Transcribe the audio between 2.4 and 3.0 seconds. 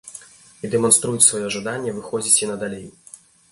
і надалей.